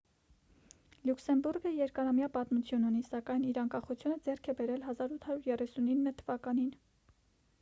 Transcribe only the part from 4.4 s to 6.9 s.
է բերել 1839 թվականին